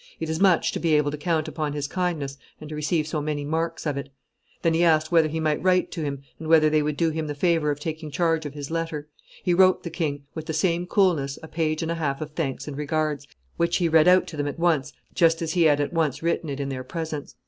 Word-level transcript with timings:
It 0.19 0.31
is 0.31 0.39
much 0.39 0.71
to 0.71 0.79
be 0.79 0.95
able 0.95 1.11
to 1.11 1.15
count 1.17 1.47
upon 1.47 1.73
his 1.73 1.87
kindness 1.87 2.39
and 2.59 2.67
to 2.69 2.75
receive 2.75 3.05
so 3.05 3.21
many 3.21 3.45
marks 3.45 3.85
of 3.85 3.97
it.' 3.97 4.09
Then 4.63 4.73
he 4.73 4.83
asked 4.83 5.11
whether 5.11 5.27
he 5.27 5.39
might 5.39 5.61
write 5.61 5.91
to 5.91 6.01
him, 6.01 6.23
and 6.39 6.47
whether 6.47 6.71
they 6.71 6.81
would 6.81 6.97
do 6.97 7.11
him 7.11 7.27
the 7.27 7.35
favor 7.35 7.69
of 7.69 7.79
taking 7.79 8.09
charge 8.09 8.43
of 8.47 8.55
his 8.55 8.71
letter. 8.71 9.09
He 9.43 9.53
wrote 9.53 9.83
the 9.83 9.91
king, 9.91 10.23
with 10.33 10.47
the 10.47 10.53
same 10.53 10.87
coolness, 10.87 11.37
a 11.43 11.47
page 11.47 11.83
and 11.83 11.91
a 11.91 12.01
half 12.01 12.19
of 12.19 12.31
thanks 12.31 12.67
and 12.67 12.75
regards, 12.75 13.27
which 13.57 13.77
he 13.77 13.87
read 13.87 14.07
out 14.07 14.25
to 14.29 14.37
them 14.37 14.47
at 14.47 14.57
once 14.57 14.91
just 15.13 15.39
as 15.39 15.53
he 15.53 15.65
had 15.65 15.79
at 15.79 15.93
once 15.93 16.23
written 16.23 16.49
it 16.49 16.59
in 16.59 16.69
their 16.69 16.83
presence. 16.83 17.35